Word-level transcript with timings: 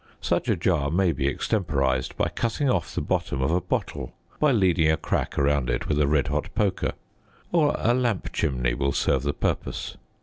Such 0.21 0.49
a 0.49 0.55
jar 0.55 0.89
may 0.89 1.11
be 1.11 1.27
extemporised 1.27 2.17
by 2.17 2.29
cutting 2.29 2.67
off 2.67 2.95
the 2.95 3.01
bottom 3.03 3.39
of 3.43 3.51
a 3.51 3.61
bottle 3.61 4.13
by 4.39 4.51
leading 4.51 4.91
a 4.91 4.97
crack 4.97 5.37
around 5.37 5.69
it 5.69 5.87
with 5.87 5.99
a 6.01 6.07
red 6.07 6.29
hot 6.29 6.49
poker; 6.55 6.93
or 7.51 7.75
a 7.77 7.93
lamp 7.93 8.33
chimney 8.33 8.73
will 8.73 8.93
serve 8.93 9.21
the 9.21 9.31
purpose. 9.31 9.97